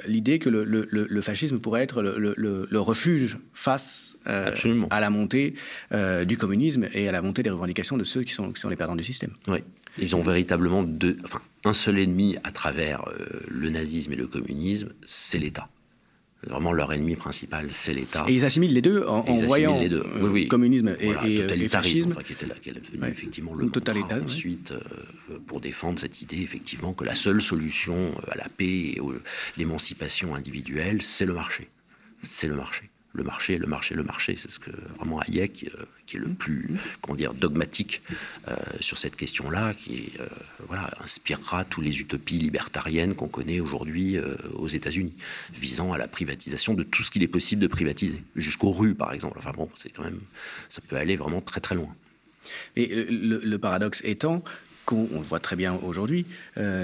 [0.06, 5.54] l'idée que le, le, fascisme pourrait être le, refuge face à la montée
[6.26, 8.76] du communisme et à la montée des revendications de ceux qui sont, qui sont les
[8.76, 9.32] perdants du système.
[9.48, 9.58] Oui.
[9.98, 13.04] Ils ont véritablement deux, enfin, un seul ennemi à travers
[13.48, 15.68] le nazisme et le communisme, c'est l'État.
[16.46, 18.24] Vraiment, leur ennemi principal, c'est l'État.
[18.26, 20.04] Et ils assimilent les deux en, voyant les deux.
[20.22, 20.48] Oui, oui.
[20.48, 24.72] communisme et, voilà, et, totalitarisme, qui était, là, qui est devenu effectivement le totalitarisme ensuite
[24.72, 29.00] euh, pour défendre cette idée effectivement que la seule solution euh, à la paix et
[29.00, 31.68] à l'émancipation individuelle, c'est le marché.
[32.22, 34.36] C'est le marché le marché, le marché, le marché.
[34.36, 36.70] C'est ce que vraiment Hayek, euh, qui est le plus,
[37.00, 38.02] comment dire, dogmatique
[38.48, 40.26] euh, sur cette question-là, qui euh,
[40.68, 44.16] voilà, inspirera tous les utopies libertariennes qu'on connaît aujourd'hui
[44.54, 45.12] aux États-Unis,
[45.52, 49.12] visant à la privatisation de tout ce qu'il est possible de privatiser, jusqu'aux rues, par
[49.12, 49.38] exemple.
[49.38, 50.20] Enfin bon, c'est quand même,
[50.68, 51.94] ça peut aller vraiment très très loin.
[52.76, 54.42] Et le, paradoxe étant
[54.86, 56.26] qu'on voit très bien aujourd'hui,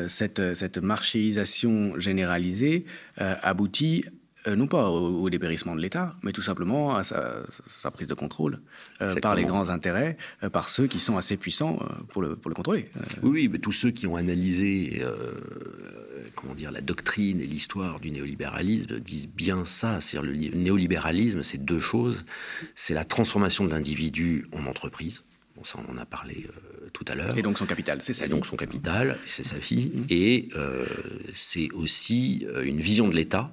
[0.08, 2.84] cette, cette marchéisation généralisée
[3.16, 4.04] aboutit
[4.54, 8.60] non pas au, dépérissement de l'État, mais tout simplement à sa, prise de contrôle
[9.00, 11.78] euh, par les grands intérêts, euh, par ceux qui sont assez puissants
[12.10, 12.88] pour le, pour le contrôler.
[13.22, 15.02] Oui, oui, mais tous ceux qui ont analysé
[16.34, 20.00] comment dire, la doctrine et l'histoire du néolibéralisme disent bien ça.
[20.00, 22.24] C'est le néolibéralisme, c'est deux choses.
[22.74, 25.24] C'est la transformation de l'individu en entreprise.
[25.56, 26.46] Bon, ça, on en a parlé
[26.92, 27.36] tout à l'heure.
[27.38, 28.26] Et donc son capital, c'est ça.
[28.26, 29.92] Et donc son capital, c'est sa fille.
[29.94, 30.04] Mmh.
[30.10, 30.48] Et
[31.32, 33.50] c'est aussi une vision de l'État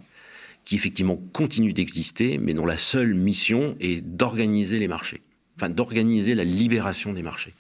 [0.65, 5.21] qui effectivement continue d'exister, mais dont la seule mission est d'organiser les marchés,
[5.58, 7.54] enfin d'organiser la libération des marchés.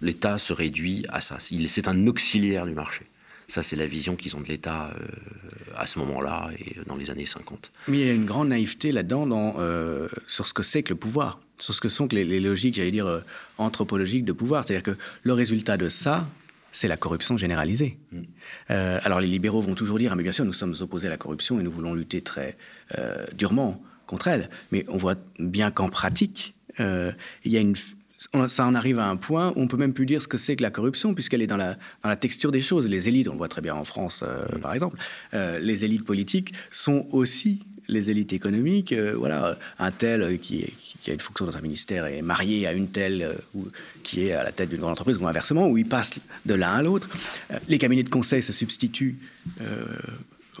[0.00, 1.38] L'État se réduit à ça.
[1.40, 3.06] C'est un auxiliaire du marché.
[3.48, 5.06] Ça, c'est la vision qu'ils ont de l'État euh,
[5.76, 7.72] à ce moment-là et dans les années 50.
[7.88, 10.96] Mais il y a une grande naïveté là-dedans euh, sur ce que c'est que le
[10.96, 13.20] pouvoir, sur ce que sont les, les logiques, j'allais dire, euh,
[13.58, 14.64] anthropologiques de pouvoir.
[14.64, 16.28] C'est-à-dire que le résultat de ça,
[16.76, 17.98] c'est la corruption généralisée.
[18.12, 18.20] Mm.
[18.70, 21.10] Euh, alors les libéraux vont toujours dire, ah, mais bien sûr, nous sommes opposés à
[21.10, 22.58] la corruption et nous voulons lutter très
[22.98, 24.50] euh, durement contre elle.
[24.72, 27.12] Mais on voit bien qu'en pratique, euh,
[27.44, 27.76] il y a une,
[28.46, 30.54] ça en arrive à un point où on peut même plus dire ce que c'est
[30.54, 32.86] que la corruption, puisqu'elle est dans la, dans la, texture des choses.
[32.90, 34.58] Les élites, on le voit très bien en France, mm.
[34.58, 34.98] par exemple,
[35.32, 38.92] les élites politiques sont aussi les élites économiques.
[38.92, 40.72] Euh, voilà, un tel qui,
[41.02, 43.66] qui, a une fonction dans un ministère est marié à une telle ou,
[44.02, 46.74] qui est à la tête d'une grande entreprise, ou inversement, où il passe de l'un
[46.74, 47.08] à l'autre.
[47.68, 49.16] les cabinets de conseil se substituent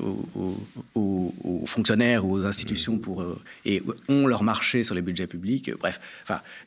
[0.02, 5.70] aux, fonctionnaires ou aux institutions pour, euh, et ont leur marché sur les budgets publics.
[5.78, 6.00] Bref,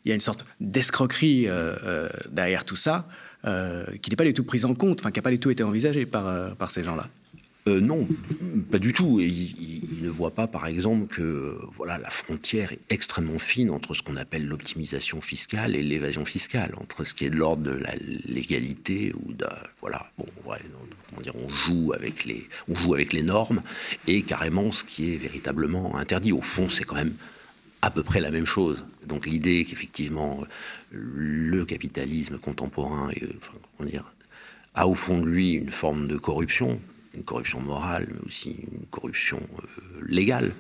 [0.06, 3.08] il y a une sorte d'escroquerie euh, euh, derrière tout ça
[4.02, 6.06] qui n'est pas du tout prise en compte, qui n'a pas du tout été envisagée
[6.06, 7.08] par, par ces gens-là.
[7.68, 8.08] Euh, non,
[8.72, 9.20] pas du tout.
[9.20, 14.02] il, ne voit pas, par exemple, que voilà, la frontière est extrêmement fine entre ce
[14.02, 17.94] qu'on appelle l'optimisation fiscale et l'évasion fiscale, entre ce qui est de l'ordre de la
[18.26, 19.46] légalité ou de
[19.82, 23.62] voilà, bon, comment dire, on joue avec les, on joue avec les normes
[24.08, 26.32] et carrément ce qui est véritablement interdit.
[26.32, 27.14] Au fond, c'est quand même
[27.82, 28.86] à peu près la même chose.
[29.06, 30.44] Donc l'idée qu'effectivement
[30.92, 33.12] le capitalisme contemporain,
[34.76, 36.80] a au fond de lui une forme de corruption
[37.20, 40.54] une corruption morale, mais aussi une corruption euh, légale,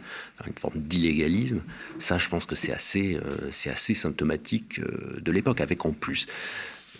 [0.45, 1.61] une forme d'illégalisme.
[1.99, 6.27] Ça, je pense que c'est assez, euh, assez symptomatique euh, de l'époque, avec en plus.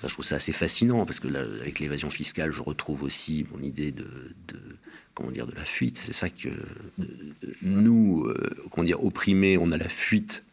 [0.01, 1.27] je trouve ça assez fascinant parce que
[1.61, 4.07] avec l'évasion fiscale, je retrouve aussi mon idée de,
[5.13, 6.01] comment dire de la fuite.
[6.05, 6.49] C'est ça que
[7.61, 8.31] nous,
[8.71, 10.45] comment dire, opprimés, on a la fuite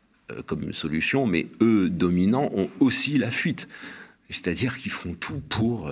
[0.47, 3.69] comme solution, mais eux, dominants, ont aussi la fuite.
[4.31, 5.89] C'est-à-dire qu'ils font tout pour,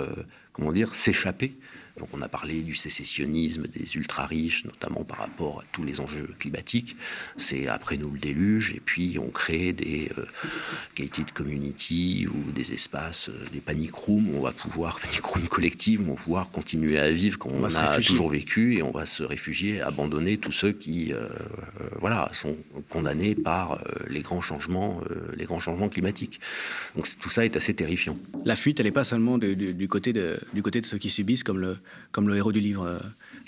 [0.53, 1.55] comment dire, s'échapper
[1.99, 6.29] donc on a parlé du sécessionnisme des ultra-riches, notamment par rapport à tous les enjeux
[6.41, 6.97] climatiques.
[7.37, 10.25] C'est après nous le déluge, et puis on crée des euh,
[10.97, 15.47] gated community ou des espaces, euh, des panic rooms, où on va pouvoir, panic rooms
[15.47, 18.91] collectives, où on va pouvoir continuer à vivre comme on, a toujours vécu, et on
[18.91, 21.29] va se réfugier, abandonner tous ceux qui euh,
[22.01, 22.57] voilà, sont
[22.89, 25.01] condamnés par les, grands changements,
[25.37, 26.41] les grands changements climatiques.
[26.97, 28.19] Donc tout ça est assez terrifiant.
[28.45, 31.45] La fuite, elle n'est pas seulement du, côté de, du côté de ceux qui subissent,
[31.45, 31.77] comme le,
[32.13, 32.85] comme le héros du livre.
[32.87, 32.99] Euh,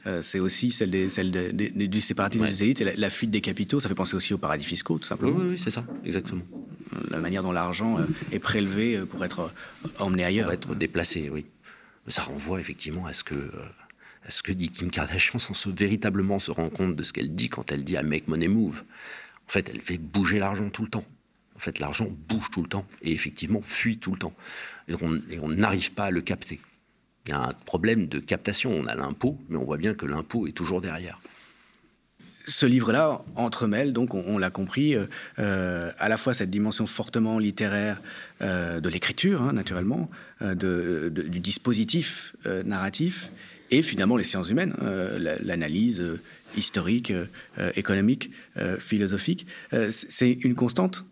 [0.07, 3.81] euh, c'est aussi celle, des, celle du séparatisme des élites et la, fuite des capitaux.
[3.81, 5.37] Ça fait penser aussi aux paradis fiscaux, tout simplement.
[5.37, 6.43] Oui, oui, c'est ça, exactement.
[7.11, 9.53] La manière dont l'argent euh, est prélevé pour être
[9.99, 10.47] emmené ailleurs.
[10.47, 11.47] Pour être déplacé, oui.
[12.09, 13.35] Ça renvoie effectivement à ce que,
[14.25, 17.35] à ce que dit Kim Kardashian sans se, véritablement se rendre compte de ce qu'elle
[17.35, 18.85] dit quand elle dit à make money move.
[19.49, 21.05] En fait, elle fait bouger l'argent tout le temps.
[21.57, 24.35] En fait, l'argent bouge tout le temps et effectivement fuit tout le temps.
[24.89, 24.95] Et
[25.41, 26.61] on n'arrive pas à le capter.
[27.27, 28.73] Il y a un problème de captation.
[28.73, 31.19] On a l'impôt, mais on voit bien que l'impôt est toujours derrière.
[32.49, 35.07] Ce livre-là entremêle, donc on, l'a compris, euh,
[35.41, 38.01] euh, à la fois cette dimension fortement littéraire
[38.41, 40.09] euh, de l'écriture, hein, naturellement,
[40.41, 43.31] du dispositif narratif,
[43.71, 44.75] et finalement les sciences humaines,
[45.41, 46.05] l'analyse
[46.57, 47.13] historique,
[47.75, 48.31] économique,
[48.79, 49.47] philosophique.
[49.91, 51.07] C'est une constante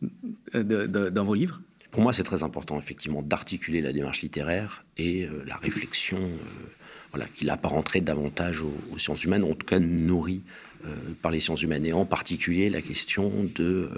[0.53, 1.63] dans vos livres?
[1.95, 6.67] Pour moi, c'est très important, effectivement, d'articuler la démarche littéraire et euh, la réflexion euh,
[7.13, 10.43] voilà, qui l'apparenterait davantage aux, sciences humaines, en tout cas nourrie
[10.87, 10.89] euh,
[11.23, 13.91] par les sciences humaines, et en particulier la question de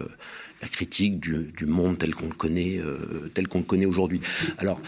[0.61, 2.82] la critique du, monde tel qu'on le connaît,
[3.32, 4.20] tel qu'on connaît aujourd'hui.
[4.59, 4.78] Alors,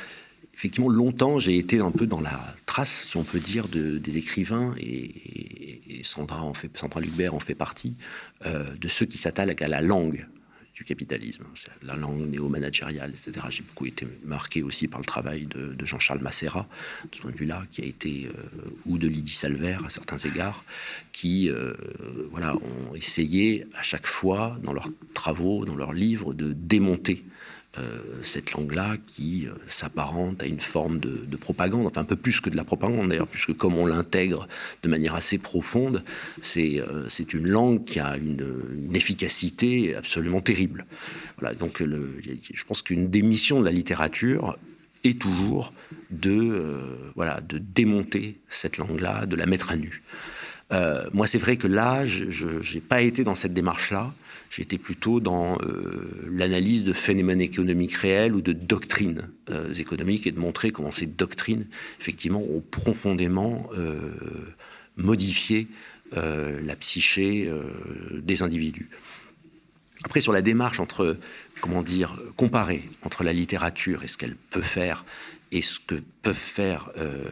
[0.55, 4.19] effectivement, longtemps, j'ai été un peu dans la trace, si on peut dire, de, des
[4.19, 7.97] écrivains, et, Sandra, en fait, Sandra Lubert en fait partie,
[8.45, 10.27] de ceux qui s'attaquent à la langue
[10.85, 11.45] capitalisme,
[11.83, 13.47] la langue néo-managériale, etc.
[13.51, 16.69] J'ai beaucoup été marqué aussi par le travail de, Jean-Charles Macera,
[17.11, 20.19] de ce point de vue-là, qui a été, euh, ou de Lydie Salver à certains
[20.19, 20.65] égards,
[21.13, 21.75] qui euh,
[22.31, 27.25] voilà, ont essayé à chaque fois, dans leurs travaux, dans leurs livres, de démonter
[28.23, 32.51] cette langue-là qui euh, s'apparente à une forme de, propagande, enfin un peu plus que
[32.51, 34.49] de la propagande d'ailleurs, puisque comme on l'intègre
[34.83, 36.03] de manière assez profonde,
[36.43, 40.85] c'est euh, une langue qui a une, efficacité absolument terrible.
[41.39, 44.59] Voilà, donc je pense qu'une des missions de la littérature
[45.05, 45.73] est toujours
[46.11, 46.81] de,
[47.15, 50.03] voilà, de démonter cette langue-là, de la mettre à nu.
[51.13, 54.13] moi, c'est vrai que là, je n'ai pas été dans cette démarche-là.
[54.51, 60.33] J'étais plutôt dans euh, l'analyse de phénomènes économiques réels ou de doctrines euh, économiques et
[60.33, 61.67] de montrer comment ces doctrines,
[62.01, 63.97] effectivement, ont profondément euh,
[64.97, 65.69] modifié
[66.15, 67.53] la psyché
[68.15, 68.89] des individus.
[70.05, 71.19] Après, sur la démarche entre,
[71.61, 75.05] comment dire, comparer entre la littérature et ce qu'elle peut faire
[75.53, 77.25] et ce que peuvent faire euh,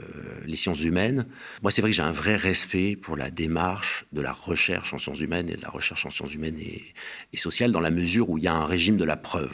[0.46, 1.26] les sciences humaines.
[1.62, 4.98] Moi, c'est vrai que j'ai un vrai respect pour la démarche de la recherche en
[4.98, 8.38] sciences humaines et de la recherche en sciences humaines et, sociales, dans la mesure où
[8.38, 9.52] il y a un régime de la preuve.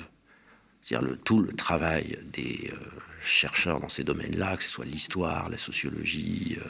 [0.83, 2.77] C'est-à-dire tout le travail des euh,
[3.23, 6.65] chercheurs dans ces domaines-là, que ce soit l'histoire, la sociologie, euh,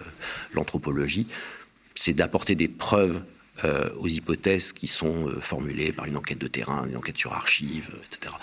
[0.54, 1.26] l'anthropologie,
[1.94, 3.22] c'est d'apporter des preuves
[3.98, 8.34] aux hypothèses qui sont formulées par une enquête de terrain, une enquête sur archives, etc.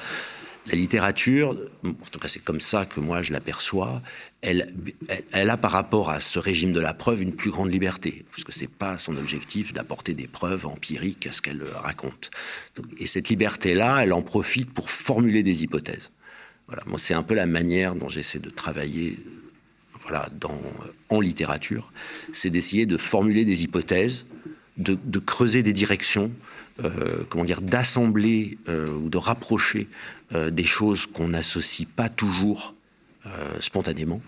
[0.68, 4.02] la littérature, en tout cas c'est comme ça que moi je l'aperçois,
[4.42, 4.74] elle,
[5.32, 8.44] elle, a par rapport à ce régime de la preuve une plus grande liberté, parce
[8.44, 12.30] que c'est pas son objectif d'apporter des preuves empiriques à ce qu'elle raconte.
[12.98, 16.12] Et cette liberté-là, elle en profite pour formuler des hypothèses.
[16.68, 19.18] Voilà, moi c'est un peu la manière dont j'essaie de travailler
[20.02, 20.60] voilà, dans,
[21.10, 21.92] en littérature,
[22.34, 24.26] c'est d'essayer de formuler des hypothèses,
[24.78, 26.32] de, de creuser des directions,
[26.84, 29.88] euh, comment dire, d'assembler euh, ou de rapprocher
[30.34, 32.76] euh, des choses qu'on n'associe pas toujours
[33.60, 34.22] spontanément.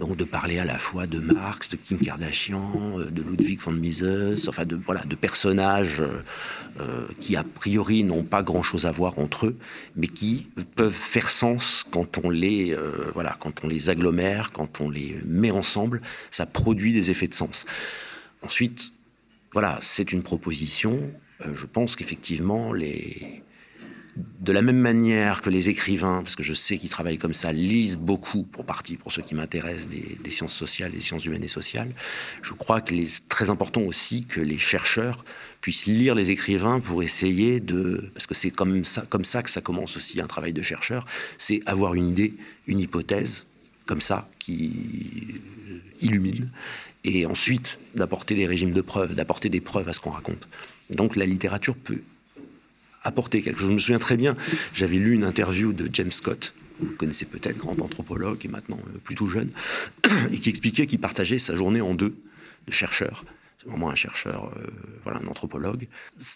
[0.00, 4.48] Donc de parler à la fois de Marx, de Kim Kardashian, de Ludwig von Mises,
[4.48, 6.02] enfin de, voilà, de personnages
[7.20, 9.56] qui a priori n'ont pas grand-chose à voir entre eux,
[9.94, 12.76] mais qui peuvent faire sens quand on les,
[13.14, 17.34] voilà, quand on les agglomère, quand on les met ensemble, ça produit des effets de
[17.34, 17.64] sens.
[18.42, 18.92] Ensuite,
[19.52, 21.10] voilà, c'est une proposition.
[21.44, 23.42] Euh, je pense qu'effectivement, les...
[24.40, 27.52] de la même manière que les écrivains, parce que je sais qu'ils travaillent comme ça,
[27.52, 31.48] lisent beaucoup, pour partie, pour ceux qui m'intéressent, des, sciences sociales, des sciences humaines et
[31.48, 31.90] sociales,
[32.42, 35.24] je crois qu'il est très important aussi que les chercheurs
[35.60, 38.10] puissent lire les écrivains pour essayer de...
[38.14, 41.06] Parce que c'est comme ça, comme ça que ça commence aussi un travail de chercheur,
[41.36, 42.34] c'est avoir une idée,
[42.66, 43.46] une hypothèse,
[43.86, 45.40] comme ça, qui
[46.00, 46.50] illumine,
[47.04, 50.48] et ensuite d'apporter des régimes de preuves, d'apporter des preuves à ce qu'on raconte.
[50.90, 52.00] Donc la littérature peut
[53.02, 53.68] apporter quelque chose.
[53.68, 54.36] Je me souviens très bien,
[54.74, 58.98] j'avais lu une interview de James Scott, vous connaissez peut-être, grand anthropologue et maintenant euh,
[59.02, 59.50] plutôt jeune,
[60.32, 62.16] et qui expliquait qu'il partageait sa journée en deux
[62.66, 63.24] de chercheurs.
[63.58, 64.66] C'est vraiment un chercheur, euh,
[65.02, 65.88] voilà, un anthropologue.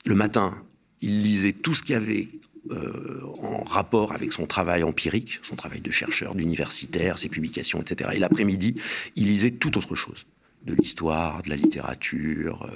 [0.05, 0.57] Le matin,
[1.01, 2.29] il lisait tout ce qu'il y avait
[2.71, 8.11] euh, en rapport avec son travail empirique, son travail de chercheur, d'universitaire, ses publications, etc.
[8.15, 8.77] Et l'après-midi,
[9.17, 10.27] il lisait tout autre chose,
[10.65, 12.69] de l'histoire, de la littérature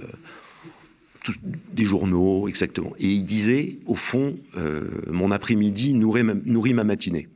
[1.73, 2.95] des journaux, exactement.
[2.99, 7.29] Et il disait, au fond, euh, mon après-midi nourrit ma, matinée.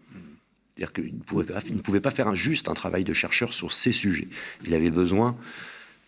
[0.74, 3.53] C'est-à-dire qu'il ne, pouvait pas, ne pouvait pas faire un, juste un travail de chercheur
[3.53, 4.29] sur ces sujets.
[4.66, 5.37] Il avait besoin,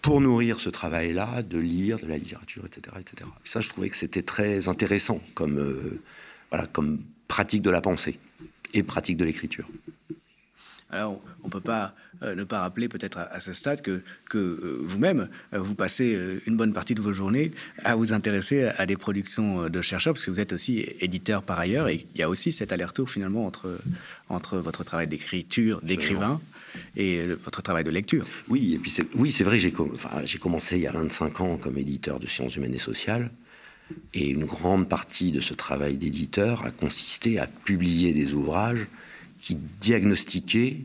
[0.03, 2.97] pour nourrir ce travail-là, de lire de la littérature, etc.
[3.01, 3.31] etc.
[3.45, 6.01] Et ça, je trouvais que c'était très intéressant comme, euh,
[6.51, 8.19] voilà, comme pratique de la pensée
[8.75, 9.69] et pratique de l'écriture.
[10.93, 14.39] Alors, on ne peut pas euh, ne pas rappeler peut-être à, ce stade que, que
[14.39, 17.51] euh, vous-même, euh, vous passez une bonne partie de vos journées
[17.83, 21.59] à vous intéresser à, des productions de chercheurs, parce que vous êtes aussi éditeur par
[21.59, 23.77] ailleurs, et il y a aussi cet aller-retour finalement entre,
[24.29, 26.41] entre votre travail d'écriture, d'écrivain,
[26.97, 28.27] et votre travail de lecture.
[28.49, 31.41] Oui, et puis c'est, oui, c'est vrai, j'ai, enfin, j'ai commencé il y a 25
[31.41, 33.31] ans comme éditeur de sciences humaines et sociales.
[34.15, 38.87] Et une grande partie de ce travail d'éditeur a consisté à publier des ouvrages
[39.43, 40.79] qui diagnostiquait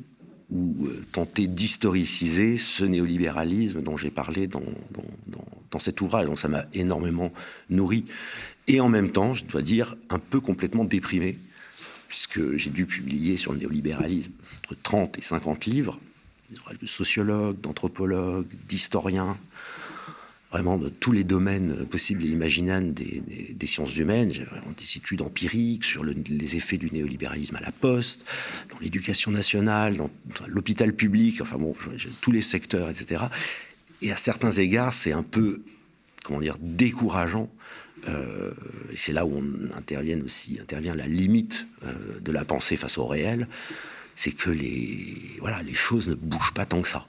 [0.49, 4.63] ou euh, tenter d'historiciser ce néolibéralisme dont j'ai parlé dans,
[5.71, 6.25] dans, cet ouvrage.
[6.25, 7.31] Donc ça m'a énormément
[7.69, 8.05] nourri.
[8.67, 11.37] Et en même temps, je dois dire, un peu complètement déprimé,
[12.07, 14.31] puisque j'ai dû publier sur le néolibéralisme
[14.63, 15.99] entre 30 et 50 livres,
[16.81, 19.37] de sociologues, d'anthropologues, d'historiens,
[20.51, 24.31] vraiment de tous les domaines possibles et imaginables des, sciences humaines.
[24.31, 28.25] J'ai vraiment des études empiriques sur les effets du néolibéralisme à la poste,
[28.71, 30.09] dans l'éducation nationale, dans,
[30.47, 31.75] l'hôpital public, enfin bon,
[32.21, 33.23] tous les secteurs, etc.
[34.01, 35.61] Et à certains égards, c'est un peu,
[36.23, 37.49] comment dire, décourageant.
[38.07, 38.51] Euh,
[38.91, 42.97] et c'est là où on intervient aussi, intervient la limite euh, de la pensée face
[42.97, 43.47] au réel,
[44.15, 47.07] c'est que les, voilà, les choses ne bougent pas tant que ça.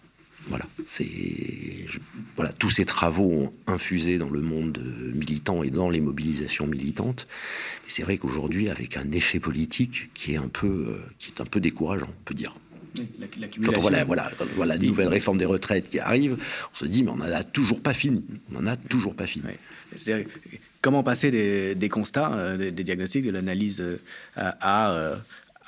[2.36, 4.78] Voilà, tous ces travaux ont infusé dans le monde
[5.14, 7.26] militant et dans les mobilisations militantes.
[7.86, 11.40] Et c'est vrai qu'aujourd'hui, avec un effet politique qui est un peu, euh, qui est
[11.40, 12.54] un peu décourageant, on peut dire.
[13.62, 16.36] Quand on voit voilà, voilà, la nouvelle réforme des retraites qui arrive,
[16.72, 18.24] on se dit mais on n'en a toujours pas fini.
[18.50, 19.44] On n'en a toujours pas fini.
[20.80, 21.30] Comment passer
[21.74, 23.98] des, constats, euh, des, diagnostics, de l'analyse euh,
[24.36, 25.18] à, à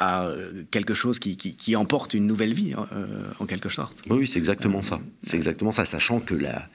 [0.02, 4.02] euh, quelque chose qui, qui, emporte une nouvelle vie, hein, euh, en quelque sorte.
[4.08, 4.98] Oui, c'est exactement ça.
[5.22, 6.70] C'est exactement ça, sachant que la,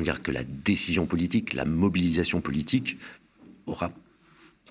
[0.00, 2.96] dire, que la décision politique, la mobilisation politique
[3.66, 3.92] aura,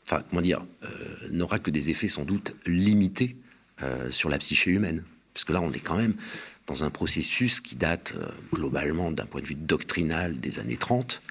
[0.03, 0.87] enfin, comment dire, euh,
[1.29, 3.35] n'aura que des effets sans doute limités
[4.11, 5.03] sur la psyché humaine.
[5.33, 6.13] Parce que là, on est quand même
[6.67, 8.13] dans un processus qui date
[8.53, 11.21] globalement d'un point de vue doctrinal des années 30.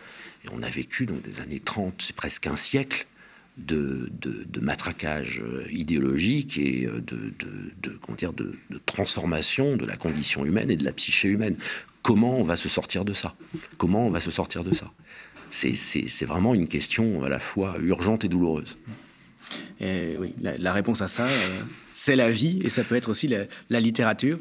[0.45, 3.07] Et on a vécu donc des années 30, c'est presque un siècle
[3.59, 4.11] de,
[4.61, 7.33] matraquage idéologique et de,
[8.17, 8.55] dire, de,
[8.87, 11.57] transformation de la condition humaine et de la psyché humaine.
[12.03, 13.35] Comment on va se sortir de ça?
[13.79, 14.91] Comment on va se sortir de ça?
[15.51, 18.77] C'est vraiment une question à la fois urgente et douloureuse.
[19.81, 21.63] Et oui, la, réponse à ça, euh,
[21.93, 24.39] c'est la vie, et ça peut être aussi la, littérature.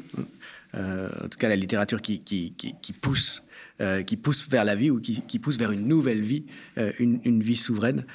[0.74, 3.42] en tout cas la littérature qui, qui, pousse,
[4.06, 6.44] qui pousse vers la vie ou qui, pousse vers une nouvelle vie,
[6.98, 8.06] une, une, vie souveraine,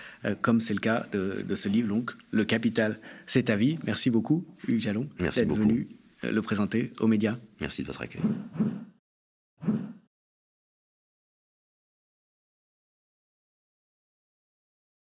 [0.41, 3.77] comme c'est le cas de, de, ce livre, donc Le Capital, c'est ta vie.
[3.85, 5.89] Merci beaucoup, Hugues Jalon, d'être venu
[6.23, 7.37] le présenter aux médias.
[7.59, 8.21] Merci de votre accueil.